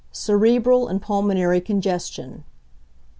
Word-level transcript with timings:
_Cerebral 0.15 0.87
and 0.87 0.99
pulmonary 0.99 1.61
congestion. 1.61 2.43